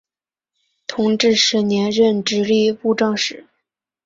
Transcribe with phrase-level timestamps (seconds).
[0.87, 3.45] 同治十年任直隶布政使。